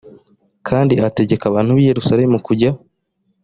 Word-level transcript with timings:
kandi 0.67 0.93
ategeka 1.09 1.43
abantu 1.47 1.71
b 1.75 1.79
i 1.81 1.87
yerusalemu 1.89 2.35
kujya 2.45 2.71